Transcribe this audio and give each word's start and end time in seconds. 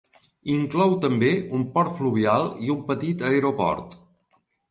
Inclou 0.53 0.95
també 1.03 1.29
un 1.57 1.65
port 1.75 1.93
fluvial 1.99 2.47
i 2.69 2.73
un 2.77 2.81
petit 2.89 3.21
aeroport. 3.31 3.95